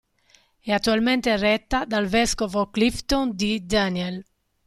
[0.59, 3.59] È attualmente retta dal vescovo Clifton D.
[3.59, 4.25] Daniel.